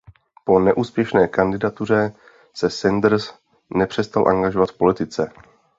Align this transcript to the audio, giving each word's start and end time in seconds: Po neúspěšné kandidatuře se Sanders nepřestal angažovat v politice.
Po 0.45 0.59
neúspěšné 0.59 1.27
kandidatuře 1.27 2.13
se 2.53 2.69
Sanders 2.69 3.33
nepřestal 3.69 4.27
angažovat 4.27 4.69
v 4.69 4.77
politice. 4.77 5.31